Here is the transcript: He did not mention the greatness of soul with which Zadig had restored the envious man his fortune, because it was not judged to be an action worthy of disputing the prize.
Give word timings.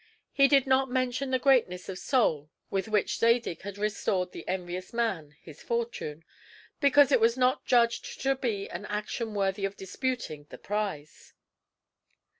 He 0.31 0.47
did 0.47 0.65
not 0.65 0.89
mention 0.89 1.29
the 1.29 1.37
greatness 1.37 1.87
of 1.87 1.99
soul 1.99 2.49
with 2.71 2.87
which 2.87 3.17
Zadig 3.19 3.61
had 3.61 3.77
restored 3.77 4.31
the 4.31 4.47
envious 4.47 4.93
man 4.93 5.35
his 5.39 5.61
fortune, 5.61 6.25
because 6.79 7.11
it 7.11 7.19
was 7.19 7.37
not 7.37 7.65
judged 7.65 8.19
to 8.21 8.35
be 8.35 8.67
an 8.71 8.87
action 8.87 9.35
worthy 9.35 9.63
of 9.63 9.77
disputing 9.77 10.47
the 10.49 10.57
prize. 10.57 11.33